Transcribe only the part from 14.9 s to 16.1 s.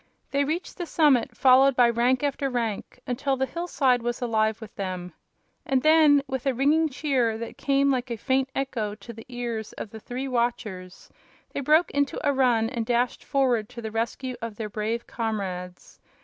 comrades.